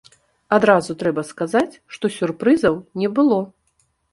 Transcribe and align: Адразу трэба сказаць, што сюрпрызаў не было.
Адразу 0.55 0.95
трэба 1.03 1.25
сказаць, 1.31 1.77
што 1.97 2.05
сюрпрызаў 2.17 2.81
не 3.03 3.07
было. 3.21 3.39